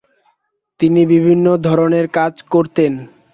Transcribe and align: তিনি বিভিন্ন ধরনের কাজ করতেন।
তিনি 0.79 1.01
বিভিন্ন 1.05 1.45
ধরনের 1.67 2.05
কাজ 2.09 2.33
করতেন। 2.51 2.91